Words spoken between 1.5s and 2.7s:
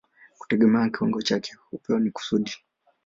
upeo na kusudi.